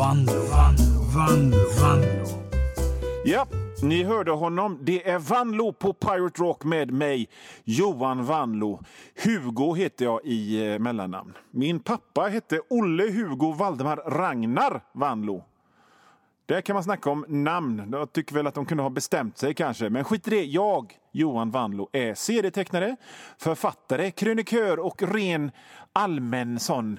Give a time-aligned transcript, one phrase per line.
[0.00, 2.26] Vanlo, Vanlo, Vanlo, Vanlo.
[3.24, 3.46] Ja,
[3.82, 4.78] ni hörde honom.
[4.82, 7.28] Det är Vanlo på Pirate Rock med mig,
[7.64, 8.82] Johan Vanlo.
[9.24, 11.32] Hugo heter jag i eh, mellannamn.
[11.50, 15.44] Min pappa hette Olle Hugo Valdemar Ragnar Vanlo.
[16.46, 17.88] Där kan man snacka om namn.
[17.92, 19.90] Jag tycker väl att de kunde ha bestämt sig kanske.
[19.90, 20.44] Men skit i det.
[20.44, 22.96] Jag, Johan Vanlo, är serietecknare,
[23.38, 25.50] författare, krönikör och ren
[25.92, 26.98] allmän sån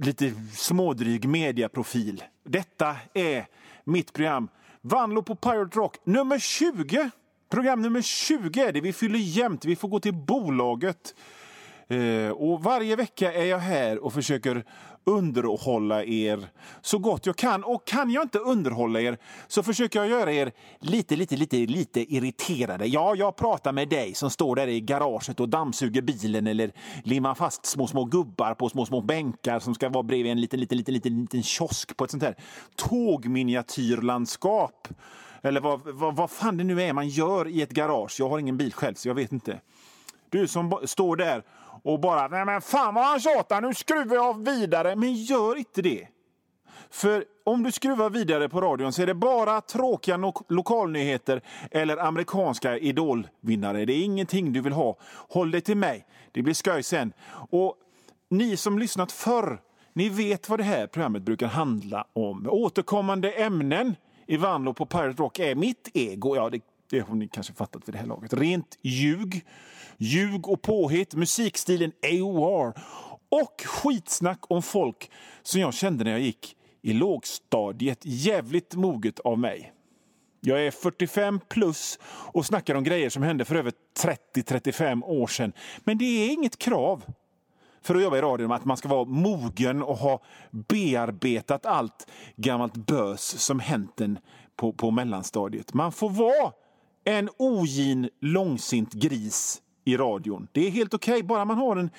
[0.00, 2.22] lite smådryg mediaprofil.
[2.44, 3.46] Detta är
[3.84, 4.48] mitt program
[4.82, 7.10] Vanlo på Pirate Rock nummer 20.
[7.50, 8.80] Program nummer 20 är det.
[8.80, 9.64] Vi fyller jämnt.
[9.64, 11.14] Vi får gå till bolaget.
[11.90, 14.64] Eh, och varje vecka är jag här och försöker
[15.04, 16.48] underhålla er
[16.80, 17.64] så gott jag kan.
[17.64, 19.18] Och kan jag inte underhålla er
[19.48, 22.86] så försöker jag göra er lite, lite, lite, lite irriterade.
[22.86, 26.72] Ja, jag pratar med dig som står där i garaget och dammsuger bilen eller
[27.04, 30.60] limmar fast små, små gubbar på små, små bänkar som ska vara bredvid en liten,
[30.60, 32.36] liten, liten, liten, liten kiosk på ett sånt här
[32.76, 34.88] tågminiatyrlandskap.
[35.42, 38.16] Eller vad, vad, vad fan det nu är man gör i ett garage.
[38.18, 39.60] Jag har ingen bil själv, så jag vet inte.
[40.28, 41.42] Du som står där
[41.82, 44.96] och bara Nej, men fan vad han tjatar, nu skruvar jag vidare.
[44.96, 46.08] Men gör inte det.
[46.90, 51.96] För om du skruvar vidare på radion så är det bara tråkiga lo lokalnyheter eller
[51.96, 53.84] amerikanska idolvinnare.
[53.84, 54.96] Det är ingenting du vill ha.
[55.28, 56.06] Håll dig till mig.
[56.32, 57.12] Det blir skoj sen.
[57.50, 57.74] Och
[58.30, 59.60] ni som lyssnat förr,
[59.92, 62.46] ni vet vad det här programmet brukar handla om.
[62.50, 66.36] Återkommande ämnen i Vanlo på Pirate Rock är mitt ego.
[66.36, 66.60] Ja, det,
[66.90, 68.32] det har ni kanske fattat vid det här laget.
[68.32, 69.44] Rent ljug
[70.00, 72.74] ljug och påhitt, musikstilen AOR
[73.28, 75.10] och skitsnack om folk
[75.42, 77.98] som jag kände när jag gick i lågstadiet.
[78.02, 79.72] Jävligt moget av mig.
[80.40, 83.72] Jag är 45 plus och snackar om grejer som hände för över
[84.34, 85.52] 30-35 år sedan.
[85.84, 87.04] Men det är inget krav
[87.82, 92.76] för att jobba i radion att man ska vara mogen och ha bearbetat allt gammalt
[92.76, 94.18] bös som hänt en
[94.56, 95.74] på, på mellanstadiet.
[95.74, 96.52] Man får vara
[97.18, 100.48] en ogin, långsint gris i radion.
[100.52, 101.90] Det är helt okej, okay, bara man har en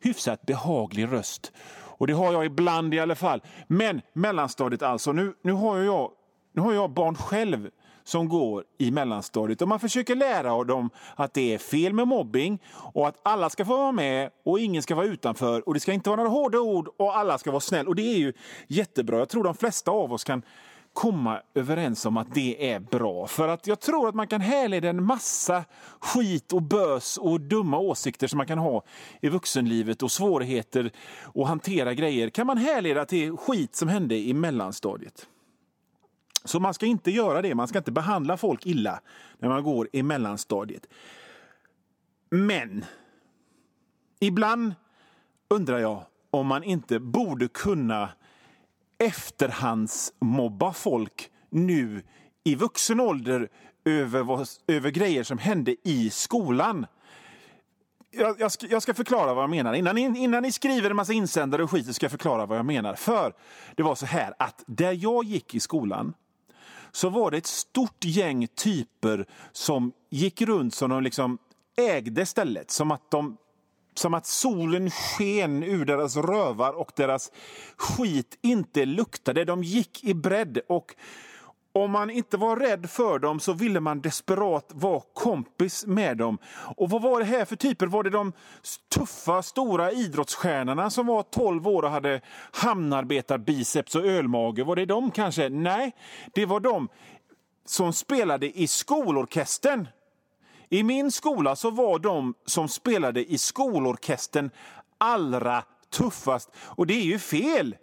[0.00, 1.52] hyfsat behaglig röst.
[1.98, 3.42] Och det har jag ibland i alla fall.
[3.66, 6.10] Men mellanstadiet alltså, nu, nu, har, jag,
[6.52, 7.70] nu har jag barn själv
[8.04, 12.62] som går i mellanstadiet och man försöker lära dem att det är fel med mobbing
[12.74, 15.92] och att alla ska få vara med och ingen ska vara utanför och det ska
[15.92, 17.88] inte vara några hårda ord och alla ska vara snäll.
[17.88, 18.32] Och det är ju
[18.66, 19.18] jättebra.
[19.18, 20.42] Jag tror de flesta av oss kan
[20.98, 23.26] komma överens om att det är bra.
[23.26, 25.64] För att jag tror att man kan härleda en massa
[26.00, 28.84] skit och bös och dumma åsikter som man kan ha
[29.20, 30.90] i vuxenlivet och svårigheter
[31.34, 35.26] att hantera grejer kan man härleda till skit som hände i mellanstadiet.
[36.44, 37.54] Så man ska inte göra det.
[37.54, 39.00] Man ska inte behandla folk illa
[39.38, 40.86] när man går i mellanstadiet.
[42.30, 42.84] Men
[44.20, 44.74] ibland
[45.48, 48.08] undrar jag om man inte borde kunna
[48.98, 52.02] efterhandsmobba folk nu
[52.44, 53.48] i vuxen ålder
[53.84, 56.86] över, vad, över grejer som hände i skolan.
[58.10, 59.74] Jag, jag, ska, jag, ska, förklara vad jag menar.
[59.74, 62.66] Innan ni, innan ni skriver en massa insändare och skit ska jag förklara vad jag
[62.66, 62.94] menar.
[62.94, 63.32] För
[63.74, 66.14] det var så här att där jag gick i skolan
[66.92, 71.38] så var det ett stort gäng typer som gick runt som de liksom
[71.76, 72.70] ägde stället.
[72.70, 73.36] Som att de
[73.98, 77.32] som att solen sken ur deras rövar och deras
[77.76, 79.44] skit inte luktade.
[79.44, 80.94] De gick i bredd och
[81.72, 86.38] om man inte var rädd för dem så ville man desperat vara kompis med dem.
[86.76, 87.86] Och vad var det här för typer?
[87.86, 88.32] Var det de
[88.94, 92.20] tuffa, stora idrottsstjärnorna som var 12 år och hade
[92.52, 94.64] hamnarbetarbiceps och ölmage?
[94.64, 95.48] Var det de kanske?
[95.48, 95.92] Nej,
[96.34, 96.88] det var de
[97.64, 99.88] som spelade i skolorkestern.
[100.68, 104.50] I min skola så var de som spelade i skolorkestern
[104.98, 106.50] allra tuffast.
[106.56, 107.76] Och det är ju fel!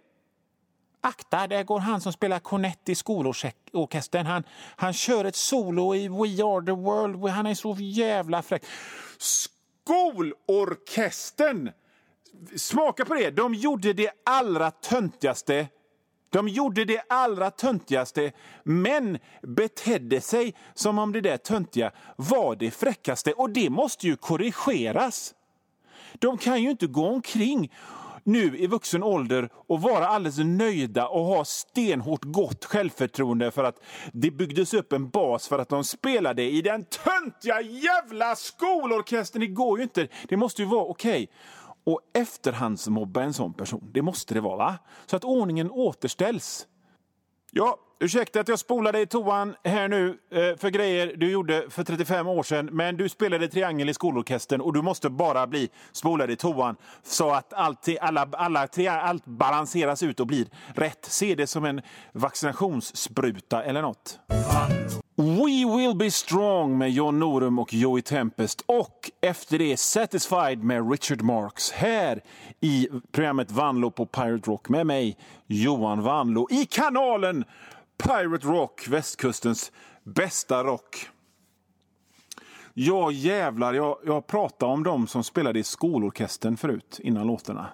[1.00, 4.26] Akta, där går han som spelar kornett i skolorkestern.
[4.26, 4.44] Han,
[4.76, 7.24] han kör ett solo i We are the world.
[7.24, 8.64] Han är så jävla fräck.
[9.18, 11.70] Skolorkestern!
[12.56, 13.30] Smaka på det.
[13.30, 15.68] De gjorde det allra töntigaste
[16.36, 22.70] de gjorde det allra töntigaste, men betedde sig som om det där töntiga var det
[22.70, 23.32] fräckaste.
[23.32, 25.34] Och det måste ju korrigeras.
[26.12, 27.72] De kan ju inte gå omkring
[28.24, 33.82] nu i vuxen ålder och vara alldeles nöjda och ha stenhårt gott självförtroende för att
[34.12, 39.40] det byggdes upp en bas för att de spelade i den töntiga jävla skolorkestern.
[39.40, 40.08] Det går ju inte.
[40.28, 41.22] Det måste ju vara okej.
[41.22, 41.26] Okay
[41.86, 43.90] och efterhandsmobba en sån person.
[43.92, 44.78] Det måste det vara, va?
[45.06, 46.66] Så att ordningen återställs.
[47.50, 51.70] Ja, Ursäkta att jag spolar dig i toan här nu eh, för grejer du gjorde
[51.70, 52.68] för 35 år sedan.
[52.72, 57.30] Men du spelade triangel i skolorkestern och du måste bara bli spolad i toan så
[57.30, 61.04] att allt, alla, alla, allt balanseras ut och blir rätt.
[61.04, 61.80] Se det som en
[62.12, 64.18] vaccinationsspruta eller nåt.
[65.18, 68.62] We will be strong med John Norum och Joey Tempest.
[68.66, 72.22] Och efter det Satisfied med Richard Marks här
[72.60, 75.16] i programmet Vanlo på Pirate Rock med mig,
[75.46, 77.44] Johan Vanlo, i kanalen
[77.98, 79.72] Pirate Rock, västkustens
[80.04, 81.08] bästa rock.
[82.74, 83.74] Ja, jävlar.
[83.74, 87.66] Jag, jag pratade om dem som spelade i skolorkestern förut, innan låtarna.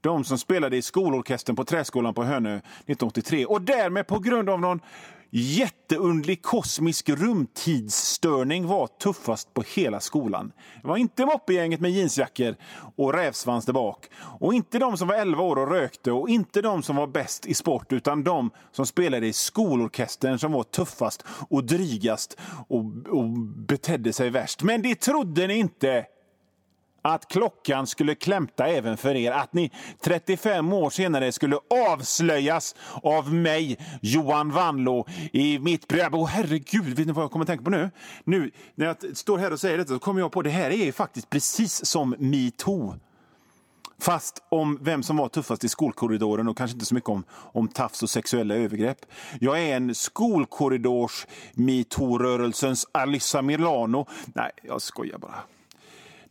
[0.00, 4.60] De som spelade i skolorkestern på Träskolan på Hönö 1983 och därmed på grund av
[4.60, 4.80] någon
[5.30, 10.52] jätteundlig kosmisk rumtidsstörning var tuffast på hela skolan.
[10.82, 12.56] Det var inte moppegänget med jeansjackor
[12.96, 14.06] och rävsvans där bak.
[14.40, 17.46] Och inte de som var 11 år och rökte och inte de som var bäst
[17.46, 22.36] i sport utan de som spelade i skolorkestern som var tuffast och drygast
[22.68, 23.28] och, och
[23.68, 24.62] betedde sig värst.
[24.62, 26.06] Men det trodde ni inte!
[27.08, 29.32] Att klockan skulle klämta även för er.
[29.32, 29.70] Att ni
[30.00, 31.58] 35 år senare skulle
[31.88, 36.14] avslöjas av mig, Johan Vanlo, i mitt program.
[36.14, 37.90] Åh oh, herregud, vet ni vad jag kommer att tänka på nu?
[38.24, 40.70] Nu när jag står här och säger detta så kommer jag på att det här
[40.70, 42.94] är faktiskt precis som metoo.
[44.00, 47.68] Fast om vem som var tuffast i skolkorridoren och kanske inte så mycket om, om
[47.68, 48.98] tafs och sexuella övergrepp.
[49.40, 54.06] Jag är en skolkorridors metoo-rörelsens Alyssa Milano.
[54.34, 55.44] Nej, jag skojar bara.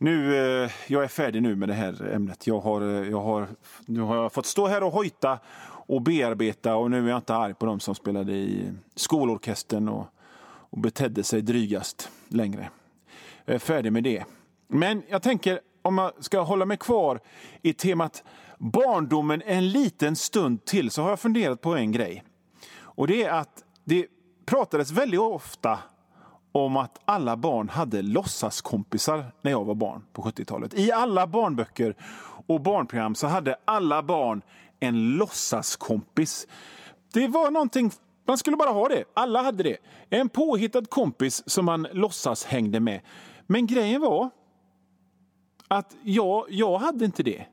[0.00, 2.46] Nu, eh, jag är färdig nu med det här ämnet.
[2.46, 3.48] Jag har, eh, jag har,
[3.86, 7.34] nu har jag fått stå här och hojta och bearbeta och nu är jag inte
[7.34, 10.06] arg på dem som spelade i skolorkestern och,
[10.44, 12.70] och betedde sig drygast längre.
[13.44, 14.24] Jag är färdig med det.
[14.68, 17.20] Men jag tänker, om jag ska hålla mig kvar
[17.62, 18.24] i temat
[18.58, 22.24] barndomen en liten stund till så har jag funderat på en grej.
[22.76, 24.06] Och det är att det
[24.46, 25.78] pratades väldigt ofta
[26.52, 30.74] om att alla barn hade låtsaskompisar när jag var barn på 70-talet.
[30.74, 31.94] I alla barnböcker
[32.46, 34.42] och barnprogram så hade alla barn
[34.80, 36.46] en låtsaskompis.
[37.12, 37.90] Det var någonting,
[38.26, 39.04] man skulle bara ha det.
[39.14, 39.76] Alla hade det.
[40.10, 43.00] En påhittad kompis som man låtsas hängde med.
[43.46, 44.30] Men grejen var
[45.68, 47.46] att jag, jag hade inte det.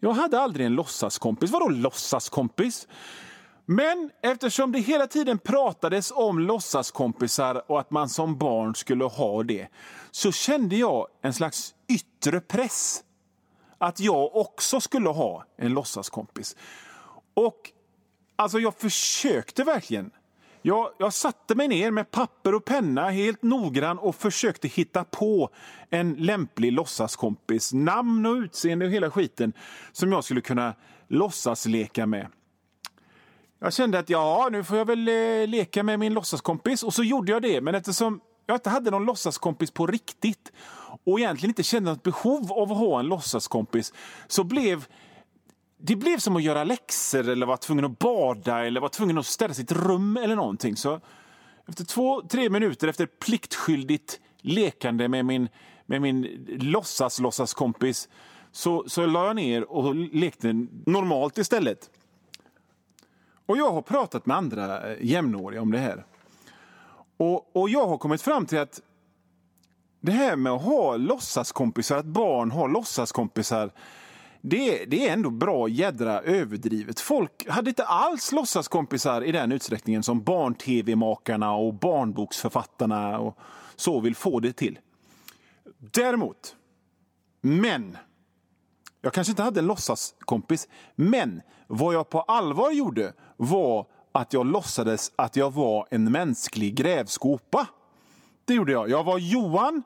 [0.00, 1.50] Jag hade aldrig en låtsaskompis.
[1.50, 2.88] Vadå låtsaskompis?
[3.66, 9.42] Men eftersom det hela tiden pratades om låtsaskompisar och att man som barn skulle ha
[9.42, 9.68] det
[10.10, 13.04] så kände jag en slags yttre press
[13.78, 16.56] att jag också skulle ha en låtsaskompis.
[17.34, 17.70] Och
[18.36, 20.10] alltså jag försökte verkligen.
[20.62, 25.50] Jag, jag satte mig ner med papper och penna helt noggrann och försökte hitta på
[25.90, 27.72] en lämplig låtsaskompis.
[27.72, 29.52] Namn och utseende och hela skiten
[29.92, 30.74] som jag skulle kunna
[31.08, 32.26] låtsas leka med.
[33.64, 36.82] Jag kände att ja, nu får jag väl eh, leka med min låtsaskompis.
[36.82, 37.60] Och så gjorde jag det.
[37.60, 40.52] Men eftersom jag inte hade någon låtsaskompis på riktigt
[41.04, 43.92] och egentligen inte kände något behov av att ha en låtsaskompis
[44.28, 44.86] så blev
[45.78, 49.26] det blev som att göra läxor eller vara tvungen att bada eller vara tvungen att
[49.26, 50.76] städa sitt rum eller någonting.
[50.76, 51.00] Så
[51.68, 55.48] efter två, tre minuter efter pliktskyldigt lekande med min,
[55.86, 58.08] med min låtsas-låtsaskompis
[58.52, 61.90] så, så la jag ner och lekte normalt istället.
[63.46, 66.04] Och jag har pratat med andra eh, jämnåriga om det här.
[67.16, 68.80] Och, och jag har kommit fram till att
[70.00, 73.70] det här med att ha låtsaskompisar, att barn har låtsaskompisar,
[74.40, 77.00] det, det är ändå bra jädra överdrivet.
[77.00, 83.38] Folk hade inte alls låtsaskompisar i den utsträckningen som barn-tv-makarna och barnboksförfattarna och
[83.76, 84.78] så vill få det till.
[85.78, 86.56] Däremot,
[87.40, 87.96] men
[89.04, 94.46] jag kanske inte hade en låtsaskompis, men vad jag på allvar gjorde var att jag
[94.46, 97.66] låtsades att jag var en mänsklig grävskopa.
[98.44, 98.90] Det gjorde jag.
[98.90, 99.82] Jag var Johan,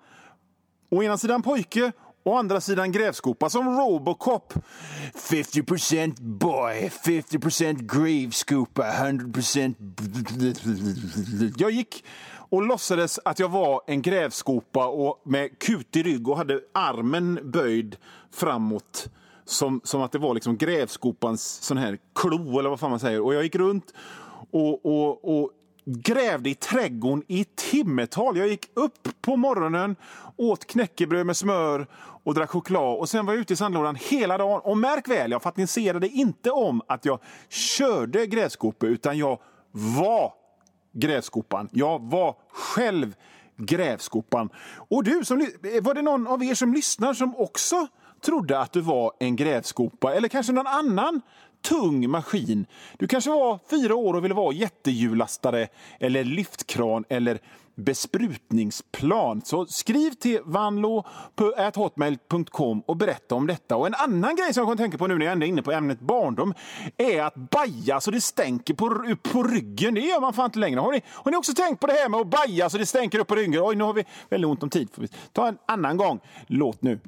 [0.91, 1.93] å ena sidan pojke
[2.29, 4.55] å andra sidan grävskopa som Robocop.
[5.15, 9.75] 50% boy, 50% grävskopa, 100%
[11.59, 12.05] Jag gick
[12.51, 17.97] och låtsades att jag var en grävskopa och med kutig rygg och hade armen böjd
[18.35, 19.09] framåt.
[19.45, 23.21] Som, som att det var liksom grävskopans sån här klo, eller vad fan man säger.
[23.21, 23.95] Och jag gick runt
[24.51, 25.51] och, och, och
[25.85, 28.37] grävde i trädgården i timmetal.
[28.37, 29.97] Jag gick upp på morgonen,
[30.37, 31.87] åt knäckebröd med smör
[32.25, 32.99] och drack choklad.
[32.99, 34.61] Och Sen var jag ute i sandlådan hela dagen.
[34.65, 39.39] Och märk väl, jag fantiserade inte om att jag körde grävskopor utan jag
[39.71, 40.33] var
[40.93, 41.69] grävskopan.
[41.73, 43.15] Jag var själv
[43.57, 44.51] grävskopan.
[44.89, 45.39] Och du, som,
[45.83, 47.89] var det någon av er som lyssnar som också
[48.21, 50.15] trodde att du var en grävskopa?
[50.15, 51.21] Eller kanske någon annan
[51.63, 52.67] tung maskin.
[52.99, 55.69] Du kanske var fyra år och ville vara jättehjullastare
[56.01, 57.39] eller lyftkran eller
[57.79, 59.43] besprutningsplan.
[59.45, 63.77] Så skriv till vanlo.hotmail.com och berätta om detta.
[63.77, 65.63] Och en annan grej som jag kommer att tänka på nu när jag är inne
[65.63, 66.55] på ämnet barndom
[66.97, 69.95] är att baja så det stänker på, på ryggen.
[69.95, 70.81] Det gör man fan inte längre.
[70.81, 73.19] Har ni, har ni också tänkt på det här med att baja så det stänker
[73.19, 73.63] upp på ryggen?
[73.65, 74.89] Oj, nu har vi väldigt ont om tid.
[74.95, 76.21] Får vi ta en annan gång.
[76.47, 77.01] Låt nu.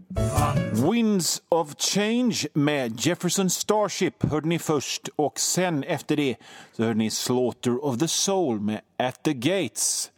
[0.90, 6.36] Winds of Change med Jefferson Starship hörde ni först och sen efter det
[6.72, 10.10] så hörde ni Slaughter of the Soul med At the Gates.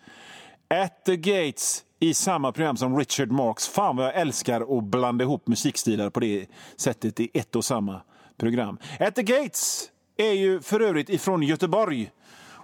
[0.72, 3.68] At the Gates i samma program som Richard Marx.
[3.68, 8.02] Fan vad jag älskar att blanda ihop musikstilar på det sättet i ett och samma
[8.36, 8.78] program.
[9.00, 12.10] At the Gates är ju för övrigt ifrån Göteborg.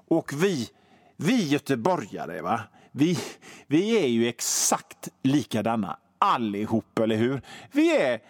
[0.09, 0.69] Och vi,
[1.17, 2.61] vi göteborgare, va?
[2.93, 3.19] Vi,
[3.67, 7.43] vi är ju exakt likadana allihop, eller hur?
[7.73, 8.21] Vi är,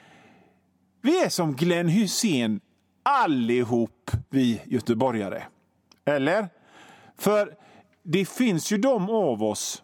[1.03, 2.61] vi är som Glenn Hussein
[3.03, 5.43] allihop, vi göteborgare.
[6.05, 6.49] Eller?
[7.19, 7.58] För
[8.11, 9.83] det finns ju de av oss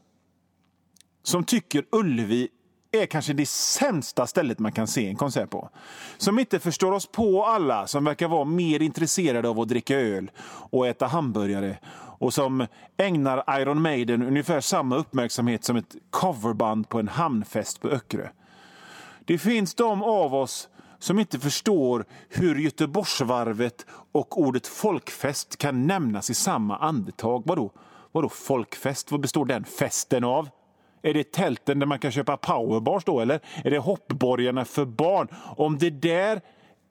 [1.23, 2.49] som tycker Ullevi
[2.93, 5.71] är kanske det sämsta stället man kan se en konsert på.
[6.19, 10.31] Som inte förstår oss på alla, som verkar vara mer intresserade av att dricka öl
[10.47, 11.78] och äta hamburgare
[12.19, 12.66] och som
[12.97, 18.28] ägnar Iron Maiden ungefär samma uppmärksamhet som ett coverband på en hamnfest på Öckerö.
[19.25, 26.31] Det finns de av oss som inte förstår hur Göteborgsvarvet och ordet folkfest kan nämnas
[26.31, 27.43] i samma andetag.
[27.47, 27.73] Vadå?
[28.14, 29.11] Vadå folkfest?
[29.11, 30.49] Vad består den festen av?
[31.02, 35.28] Är det tälten där man kan köpa powerbars då, eller är det hoppborgarna för barn?
[35.56, 36.40] Om det där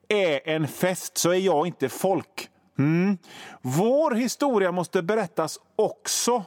[0.07, 2.49] är en fest så är jag inte folk.
[2.79, 3.17] Mm.
[3.61, 6.43] Vår historia måste berättas också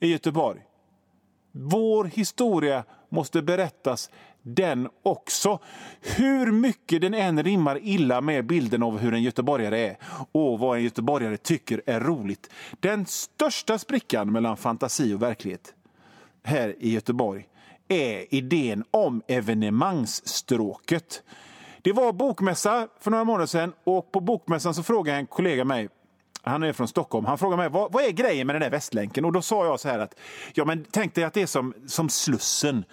[0.00, 0.60] i Göteborg.
[1.52, 4.10] Vår historia måste berättas
[4.42, 5.58] den också.
[6.00, 9.96] Hur mycket den än rimmar illa med bilden av hur en göteborgare är
[10.32, 12.50] och vad en göteborgare tycker är roligt.
[12.80, 15.74] Den största sprickan mellan fantasi och verklighet
[16.42, 17.48] här i Göteborg
[17.88, 21.22] är idén om evenemangsstråket.
[21.82, 25.88] Det var bokmässa för några månader sedan och på bokmässan så frågade en kollega mig
[26.44, 27.26] han är från Stockholm.
[27.26, 29.24] Han frågade mig vad, vad är grejen med den där Västlänken.
[29.24, 30.14] Och då sa jag så här att
[30.54, 32.84] ja, men tänk dig att det är som, som Slussen.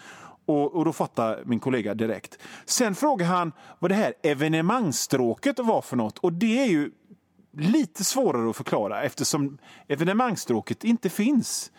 [0.50, 2.38] Och, och då fattar min kollega direkt.
[2.66, 6.18] Sen frågar han vad det här evenemangsstråket var för något.
[6.18, 6.92] Och det är ju
[7.58, 11.72] lite svårare att förklara eftersom evenemangsstråket inte finns.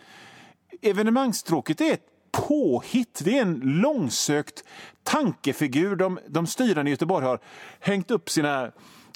[0.81, 3.21] Evenemangsstråket är ett påhitt.
[3.23, 4.63] Det är en långsökt
[5.03, 7.39] tankefigur de, de styrande i Göteborg har
[7.79, 8.71] hängt upp sina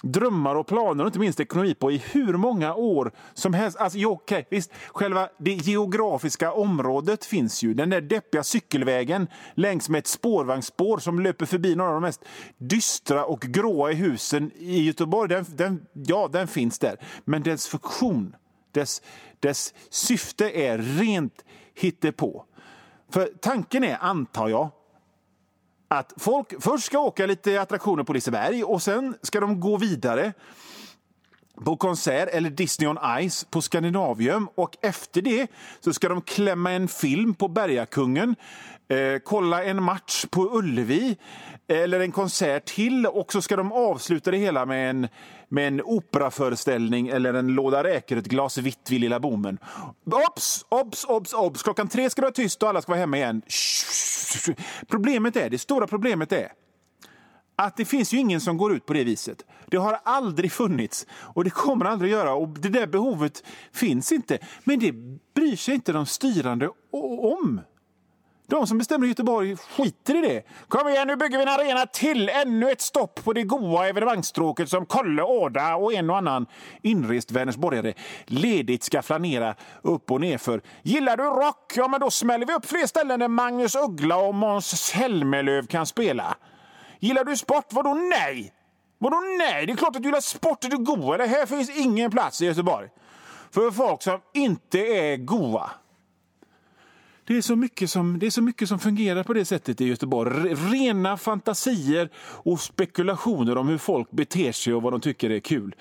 [0.05, 3.77] drömmar och planer och inte minst ekonomi på i hur många år som helst.
[3.77, 7.73] Alltså, jo, okay, visst, själva det geografiska området finns ju.
[7.73, 12.25] Den där deppiga cykelvägen längs med ett spårvagnsspår som löper förbi några av de mest
[12.57, 15.29] dystra och gråa i husen i Göteborg.
[15.29, 16.97] Den, den, ja, den finns där.
[17.25, 18.35] Men dess funktion,
[18.71, 19.01] dess,
[19.39, 22.45] dess syfte är rent hittepå.
[23.09, 24.69] För tanken är, antar jag,
[25.87, 30.33] att folk först ska åka lite attraktioner på Liseberg och sen ska de gå vidare
[31.65, 32.97] på konsert eller Disney on
[33.29, 35.47] Ice på Skandinavium och efter det
[35.79, 38.35] så ska de klämma en film på Bergakungen,
[38.89, 41.17] eh, kolla en match på Ullevi
[41.67, 45.07] eller en konsert till och så ska de avsluta det hela med en,
[45.49, 49.57] med en operaföreställning eller en låda räkor, ett glas vitt vid Lilla Bommen.
[50.05, 51.63] Ops, ops, ops, ops!
[51.63, 53.41] Klockan tre ska det vara tyst och alla ska vara hemma igen.
[54.87, 56.51] Problemet är, det stora problemet är
[57.55, 59.45] att det finns ju ingen som går ut på det viset.
[59.67, 62.33] Det har aldrig funnits och det kommer aldrig att göra.
[62.33, 63.43] Och Det där behovet
[63.73, 64.37] finns inte.
[64.63, 64.91] Men det
[65.35, 67.61] bryr sig inte de styrande om.
[68.47, 70.43] De som bestämmer i Göteborg skiter i det.
[70.67, 72.29] Kom igen, nu bygger vi en arena till!
[72.29, 76.45] Ännu ett stopp på det goa evenemangsstråket som Kolle, Åda och en och annan
[76.81, 77.93] inrest Vänersborgare
[78.25, 80.61] ledigt ska flanera upp och nerför.
[80.83, 81.73] Gillar du rock?
[81.75, 85.85] Ja, men då smäller vi upp fler ställen där Magnus Uggla och Måns Zelmerlöw kan
[85.85, 86.35] spela.
[87.05, 87.65] Gillar du sport?
[87.69, 88.53] Vadå nej?
[88.97, 89.65] Vadå nej?
[89.65, 90.63] Det är klart att du gillar sport.
[90.63, 91.15] Är du goa?
[91.15, 91.27] eller?
[91.27, 92.89] Här finns ingen plats i Göteborg
[93.51, 95.71] för folk som inte är goa.
[97.27, 99.85] Det är, så mycket som, det är så mycket som fungerar på det sättet i
[99.85, 100.53] Göteborg.
[100.53, 105.75] Rena fantasier och spekulationer om hur folk beter sig och vad de tycker är kul.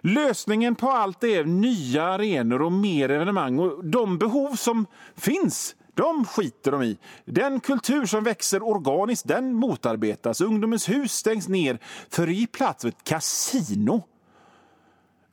[0.00, 3.58] Lösningen på allt är nya arenor och mer evenemang.
[3.58, 6.98] Och de behov som finns, de skiter de i.
[7.24, 10.40] Den kultur som växer organiskt, den motarbetas.
[10.40, 14.02] Ungdomens hus stängs ner för att ge plats åt ett kasino.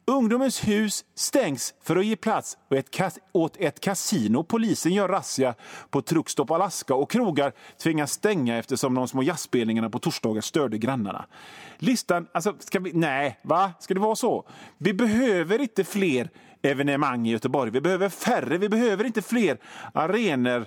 [0.05, 2.58] Ungdomens hus stängs för att ge plats
[3.32, 4.43] åt ett kasino.
[4.43, 5.55] Polisen gör razzia
[5.89, 11.25] på Truckstop Alaska och krogar tvingas stänga eftersom de små jazzspelningarna på torsdagar störde grannarna.
[11.77, 12.27] Listan...
[12.32, 12.93] Alltså, ska vi...
[12.93, 13.72] Nej, va?
[13.79, 14.48] Ska det vara så?
[14.77, 16.29] Vi behöver inte fler
[16.63, 17.72] evenemang i Göteborg.
[17.72, 18.58] Vi behöver färre.
[18.58, 19.58] Vi behöver inte fler
[19.93, 20.65] arenor.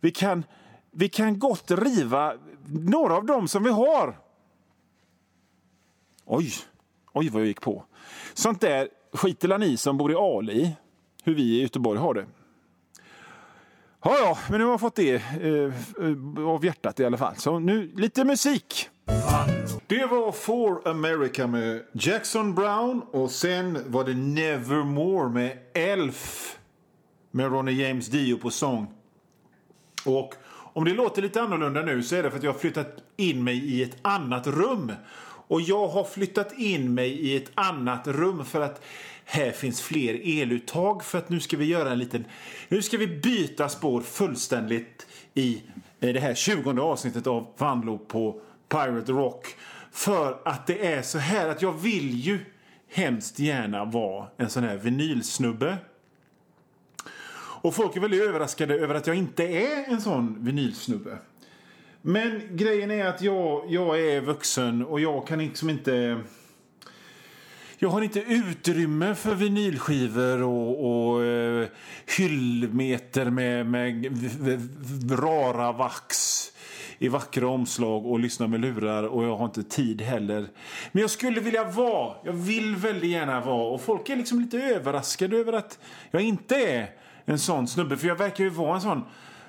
[0.00, 0.44] Vi kan,
[0.90, 2.34] vi kan gott riva
[2.66, 4.18] några av dem som vi har.
[6.24, 6.52] Oj,
[7.12, 7.84] oj vad jag gick på.
[8.34, 10.76] Sånt där skiter ni som bor i Ali i,
[11.24, 12.26] hur vi i Göteborg har det.
[14.02, 15.74] Ja, ja, men nu har jag fått det eh,
[16.04, 17.36] eh av hjärtat i alla fall.
[17.36, 18.90] Så nu lite musik.
[19.86, 26.58] Det var For America med Jackson Brown och sen var det Nevermore med Elf
[27.30, 28.86] med Ronnie James Dio på sång.
[30.04, 32.96] Och om det låter lite annorlunda nu så är det för att jag har flyttat
[33.16, 34.92] in mig i ett annat rum.
[35.48, 38.84] Och jag har flyttat in mig i ett annat rum för att
[39.24, 42.24] här finns fler eluttag för att nu ska vi göra en liten...
[42.68, 45.62] Nu ska vi byta spår fullständigt i
[46.00, 49.56] eh, det här 20 avsnittet av Vandlo på Pirate Rock.
[49.92, 52.38] För att det är så här att jag vill ju
[52.88, 55.76] hemskt gärna vara en sån här vinylsnubbe.
[57.62, 61.18] Och folk är väldigt överraskade över att jag inte är en sån vinylsnubbe.
[62.02, 66.20] Men grejen är att jag, jag är vuxen och jag kan liksom inte...
[67.78, 71.66] Jag har inte utrymme för vinylskivor och, och uh,
[72.18, 74.10] hyllmeter med, med
[75.10, 76.36] rara vax
[76.98, 80.48] i vackra omslag och lyssna med lurar och jag har inte tid heller.
[80.92, 84.58] Men jag skulle vilja vara, jag vill väldigt gärna vara och folk är liksom lite
[84.58, 85.78] överraskade över att
[86.10, 86.90] jag inte är
[87.24, 89.04] en sån snubbe för jag verkar ju vara en sån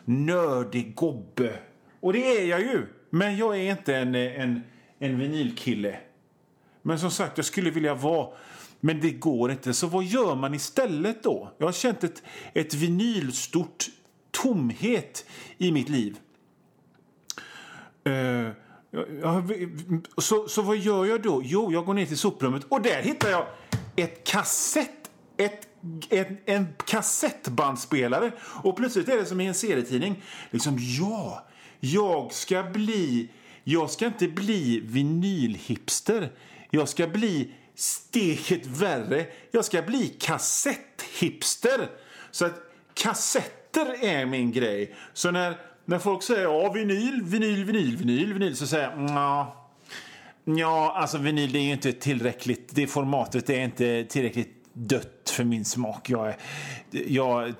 [0.05, 1.59] nördig gobbe
[1.99, 2.85] och det är jag ju.
[3.09, 4.63] Men jag är inte en, en,
[4.99, 5.99] en vinylkille.
[6.81, 8.27] Men som sagt, jag skulle vilja vara.
[8.79, 9.73] Men det går inte.
[9.73, 11.53] Så vad gör man istället då?
[11.57, 12.23] Jag har känt ett,
[12.53, 13.85] ett vinylstort
[14.31, 15.25] tomhet
[15.57, 16.17] i mitt liv.
[18.07, 18.49] Uh,
[20.17, 21.41] så, så vad gör jag då?
[21.45, 23.45] Jo, jag går ner till soprummet och där hittar jag
[23.95, 25.67] ett kassett, ett,
[26.09, 28.31] en, en kassettbandspelare.
[28.63, 30.23] Och plötsligt är det som i en serietidning.
[30.51, 31.47] Liksom, ja,
[31.79, 33.29] jag ska bli...
[33.63, 36.31] Jag ska inte bli vinylhipster.
[36.71, 39.25] Jag ska bli steget värre.
[39.51, 41.89] Jag ska bli kassetthipster.
[42.31, 44.95] Så att kassetter är min grej.
[45.13, 49.63] Så när, när folk säger ja, vinyl, vinyl, vinyl, vinyl, vinyl så säger jag ja.
[50.43, 52.69] Ja, alltså vinyl det är ju inte tillräckligt.
[52.75, 56.09] Det formatet är inte tillräckligt dött för min smak.
[56.09, 56.35] Jag är,
[56.91, 57.53] jag,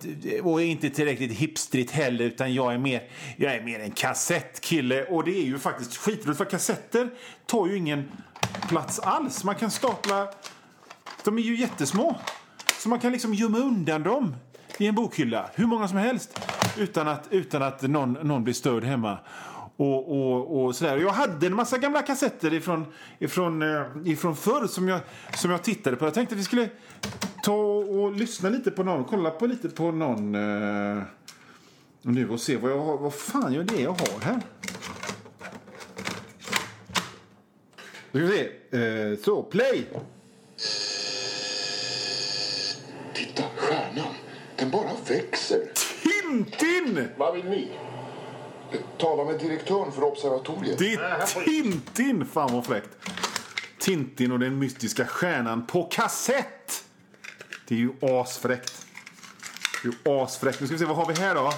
[0.43, 3.03] och är inte tillräckligt hipstrigt heller, utan jag är mer,
[3.37, 5.03] jag är mer en kassettkille.
[5.03, 7.09] Och det är ju faktiskt skitroligt, för kassetter
[7.45, 8.11] tar ju ingen
[8.69, 9.43] plats alls.
[9.43, 10.27] Man kan stapla...
[11.23, 12.15] De är ju jättesmå.
[12.79, 14.35] Så man kan liksom gömma undan dem
[14.77, 16.39] i en bokhylla, hur många som helst,
[16.77, 19.17] utan att, utan att någon, någon blir störd hemma.
[19.77, 20.97] Och, och, och sådär.
[20.97, 22.85] Jag hade en massa gamla kassetter ifrån,
[23.19, 24.99] ifrån, eh, ifrån förr som jag,
[25.35, 26.05] som jag tittade på.
[26.05, 26.69] Jag tänkte att vi skulle
[27.43, 31.03] ta och lyssna lite på någon, kolla på lite på någon eh,
[32.01, 34.41] nu och se vad jag har, vad fan är det jag har här.
[38.11, 38.77] Då ska vi se.
[38.77, 39.87] Eh, så, play!
[43.13, 44.13] Titta, stjärnan.
[44.55, 45.76] Den bara växer.
[46.43, 47.08] Tintin!
[47.17, 47.67] Vad vill ni?
[48.97, 50.80] Tala med direktören för observatoriet.
[50.80, 52.26] Det är Tintin!
[52.26, 52.89] Fan vad fräckt.
[53.80, 56.84] Tintin och den mystiska stjärnan på kassett!
[57.67, 58.86] Det är ju asfräckt.
[59.84, 60.62] Det är ju asfräckt.
[60.62, 61.54] Nu ska vi se, vad har vi här då?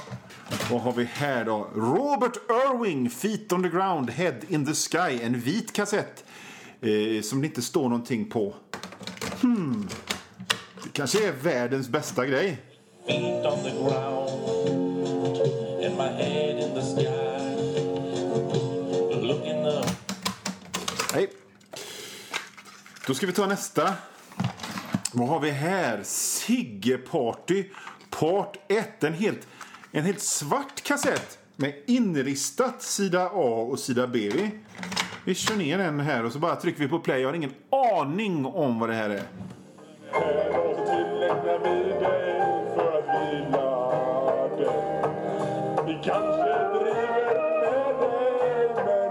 [0.72, 1.68] Vad har vi här då?
[1.76, 5.20] Robert Irving, Feet on the ground, Head in the sky.
[5.24, 6.26] En vit kassett
[6.82, 8.56] eh, som det inte står någonting på.
[9.42, 9.90] Hmm.
[10.84, 12.62] Det kanske är världens bästa grej.
[13.08, 14.19] Feet on the ground
[23.10, 23.94] Då ska vi ta nästa.
[25.14, 26.00] Vad har vi här?
[26.04, 27.64] Sigge Party
[28.10, 29.04] Part 1.
[29.04, 29.48] En helt,
[29.92, 34.32] en helt svart kassett med inristat sida A och sida B.
[34.34, 34.52] Vi,
[35.26, 37.22] vi kör ner den här och så bara trycker vi på play.
[37.22, 39.24] Jag har ingen aning om vad det här är.
[40.12, 41.70] Så tillägnar vi
[42.04, 42.30] dig.
[45.88, 47.96] Vi kanske driver med
[48.86, 49.09] dig,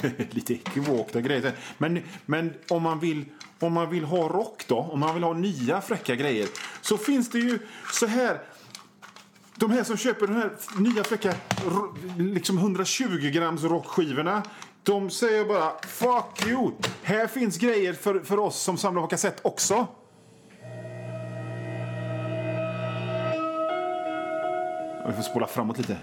[0.30, 1.52] Lite ekivokta grejer.
[1.78, 3.24] Men, men om, man vill,
[3.60, 6.48] om man vill ha rock då, om man vill ha nya fräcka grejer,
[6.80, 7.58] så finns det ju
[7.92, 8.40] så här
[9.58, 11.34] de här som köper de här nya fräcka
[12.18, 14.42] liksom 120 grams rockskivorna.
[14.82, 16.72] De säger bara fuck you.
[17.02, 19.86] Här finns grejer för, för oss som samlar på kassett också.
[25.06, 25.96] Vi får spola framåt lite.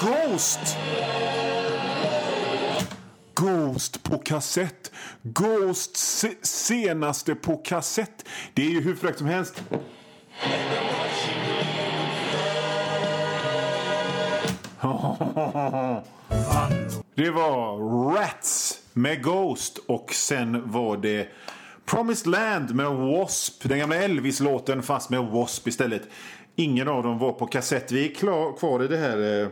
[0.00, 0.76] Ghost!
[3.34, 4.92] Ghost på kassett.
[5.22, 8.24] Ghost se senaste på kassett.
[8.54, 9.62] Det är ju hur fräckt som helst.
[17.14, 17.78] Det var
[18.14, 21.28] Rats med Ghost och sen var det
[21.86, 23.68] Promised Land med W.A.S.P.
[23.68, 25.68] Den gamla Elvis-låten fast med W.A.S.P.
[25.68, 26.02] istället.
[26.60, 27.92] Ingen av dem var på kassett.
[27.92, 29.48] Vi är klar, kvar i det här eh,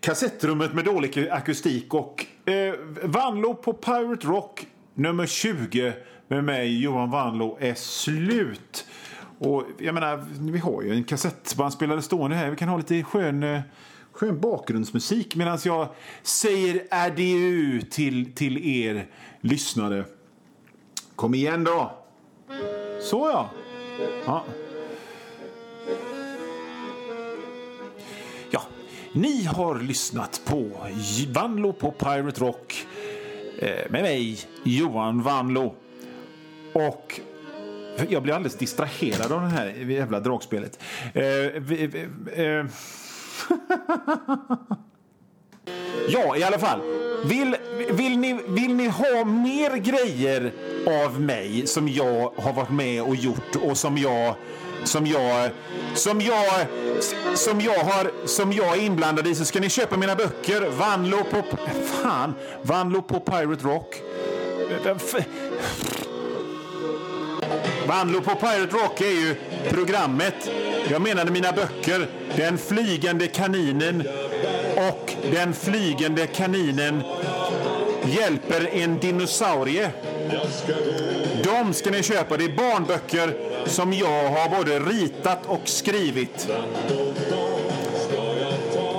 [0.00, 5.92] kassettrummet med dålig akustik och eh, Vanlo på Pirate Rock nummer 20
[6.28, 8.86] med mig Johan Vanlo är slut.
[9.38, 12.50] Och jag menar, vi har ju en kassettbandspelare stående här.
[12.50, 13.60] Vi kan ha lite skön, eh,
[14.12, 15.88] skön bakgrundsmusik medan jag
[16.22, 19.06] säger adieu till, till er
[19.40, 20.04] lyssnare.
[21.16, 21.92] Kom igen då!
[23.00, 23.50] Så ja.
[24.26, 24.44] ja.
[29.12, 30.70] Ni har lyssnat på
[31.28, 32.86] Vanlo på Pirate Rock
[33.58, 35.74] eh, med mig, Johan Vanlo.
[36.72, 37.20] Och
[38.08, 40.78] jag blir alldeles distraherad av det här jävla dragspelet.
[41.14, 41.24] Eh,
[42.44, 42.66] eh.
[46.08, 46.80] Ja, i alla fall.
[47.24, 47.56] Vill,
[47.90, 50.52] vill, ni, vill ni ha mer grejer
[51.04, 54.34] av mig som jag har varit med och gjort och som jag
[54.84, 55.50] som jag
[55.94, 56.66] som jag
[57.34, 61.24] som jag har som jag är inblandad i så ska ni köpa mina böcker Vanlo
[61.24, 61.42] på
[62.02, 64.02] fan Vanlo på Pirate Rock
[67.86, 69.34] Vanlo på Pirate Rock är ju
[69.68, 70.50] programmet.
[70.90, 72.08] Jag menade mina böcker.
[72.36, 74.02] Den flygande kaninen
[74.76, 77.02] och Den flygande kaninen
[78.04, 79.90] hjälper en dinosaurie.
[81.44, 82.36] De ska ni köpa.
[82.36, 86.48] Det är barnböcker som jag har både ritat och skrivit.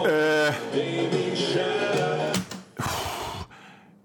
[0.08, 0.56] Eh,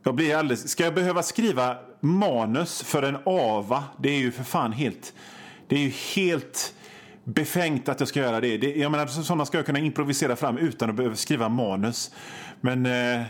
[0.03, 0.69] Jag blir alldeles...
[0.71, 3.85] Ska jag behöva skriva manus för en ava?
[3.99, 5.13] Det är ju för fan helt...
[5.69, 6.75] Det är ju helt
[7.25, 8.59] befängt att jag ska göra det.
[8.59, 12.11] det jag menar, sådana ska jag kunna improvisera fram utan att behöva skriva manus.
[12.61, 12.87] Men...
[12.87, 13.23] Eh,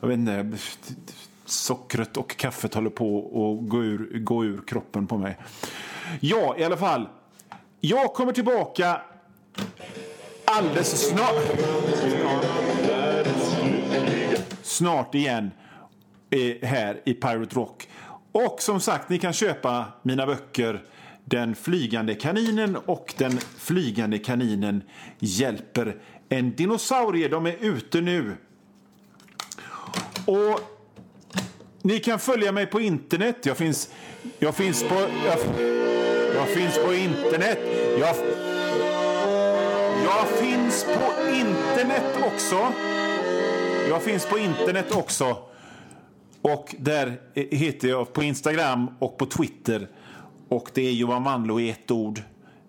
[0.00, 0.58] jag vet inte.
[1.44, 5.38] Sockret och kaffet håller på att gå ur, gå ur kroppen på mig.
[6.20, 7.08] Ja, i alla fall.
[7.80, 9.00] Jag kommer tillbaka
[10.44, 11.34] alldeles snart.
[14.62, 15.50] Snart igen
[16.30, 17.88] eh, här i Pirate Rock.
[18.32, 20.82] Och som sagt, ni kan köpa mina böcker
[21.24, 24.82] Den flygande kaninen och Den flygande kaninen
[25.18, 25.96] hjälper
[26.28, 27.28] en dinosaurie.
[27.28, 28.36] De är ute nu.
[30.26, 30.60] Och
[31.82, 33.36] ni kan följa mig på internet.
[33.42, 33.90] Jag finns,
[34.38, 34.94] jag finns på...
[35.26, 35.38] Jag,
[36.34, 37.58] jag finns på internet.
[38.00, 38.16] Jag,
[40.04, 42.72] jag finns på internet också.
[43.88, 45.36] Jag finns på internet också.
[46.42, 49.88] Och där heter jag på Instagram och på Twitter.
[50.48, 52.22] Och det är Johan Wanlo i ett ord.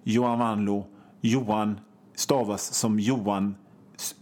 [0.03, 0.87] Johan Wanlo.
[1.21, 1.79] Johan
[2.15, 3.55] stavas som Johan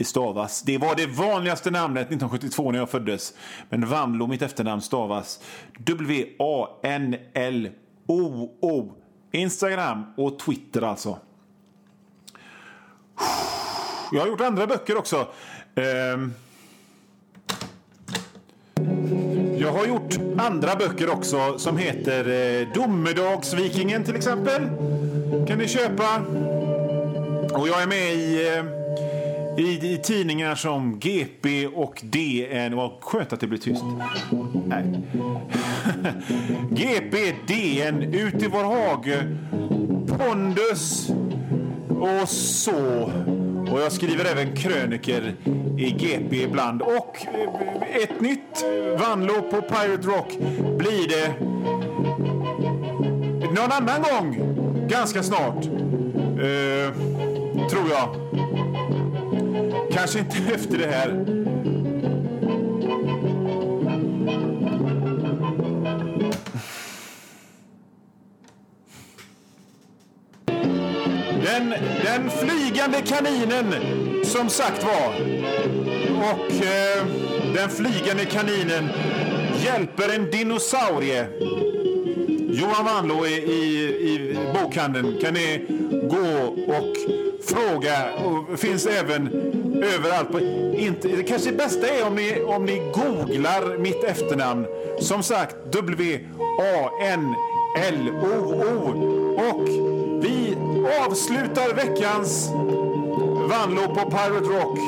[0.03, 0.61] stavas.
[0.61, 3.33] Det var det vanligaste namnet 1972 när jag föddes.
[3.69, 5.39] Men Vamlo, mitt efternamn, stavas
[5.79, 7.31] W-A-N-L-O-O.
[9.31, 11.17] Instagram och Twitter alltså.
[14.11, 15.27] Jag har gjort andra böcker också.
[15.75, 16.33] Ehm.
[19.57, 24.61] Jag har gjort andra böcker också som heter eh, Domedagsvikingen till exempel.
[25.47, 26.21] Kan ni köpa.
[27.53, 28.80] Och jag är med i, eh,
[29.57, 32.75] i, i tidningar som GP och DN.
[32.75, 33.83] Vad skönt att det blir tyst.
[34.67, 34.83] Nej.
[36.71, 39.37] GP, DN, Ut i vår hage,
[40.07, 41.09] Pondus
[41.99, 43.11] och så.
[43.71, 45.35] Och jag skriver även kröniker
[45.77, 46.81] i GP ibland.
[46.81, 48.65] Och eh, ett nytt
[48.99, 50.37] Vanlo på Pirate Rock
[50.77, 51.33] blir det
[53.51, 54.57] någon annan gång.
[54.87, 55.65] Ganska snart.
[55.65, 56.93] Eh,
[57.69, 58.20] tror jag.
[59.93, 61.07] Kanske inte efter det här.
[71.43, 71.73] Den,
[72.03, 73.73] den flygande kaninen,
[74.25, 75.13] som sagt var.
[76.17, 76.65] Och...
[76.65, 78.89] Eh, Den flygande kaninen
[79.65, 81.27] hjälper en dinosaurie.
[82.49, 85.65] Johan Wanlå i, i, i bokhandeln kan ni
[86.09, 86.95] gå och
[87.45, 88.13] fråga.
[88.13, 89.50] Och finns även
[89.81, 90.31] överallt.
[90.31, 90.39] På,
[90.75, 94.65] inte, det kanske bästa är om ni, om ni googlar mitt efternamn.
[94.99, 96.21] Som sagt, W-A-N-L-O-O.
[99.49, 99.67] Och
[100.23, 100.57] vi
[101.05, 102.49] avslutar veckans
[103.49, 104.79] Vanlo på Pirate Rock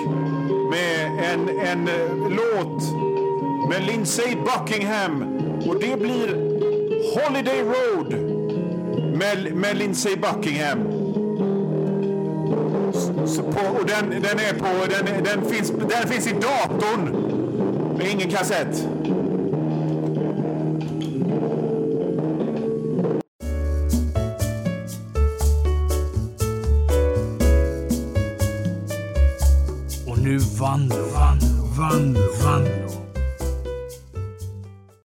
[0.71, 1.89] med en, en
[2.29, 2.84] låt
[3.69, 5.39] med Lindsey Buckingham.
[5.67, 6.53] Och det blir
[7.15, 8.13] Holiday Road
[9.17, 10.92] med, med Lindsey Buckingham.
[13.28, 17.30] På, och den, den, är på, den, den, finns, den finns i datorn.
[17.98, 18.88] Men ingen kassett.